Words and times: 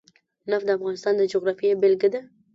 نفت 0.49 0.65
د 0.67 0.69
افغانستان 0.77 1.13
د 1.17 1.21
جغرافیې 1.31 1.79
بېلګه 1.81 2.09
ده. 2.13 2.21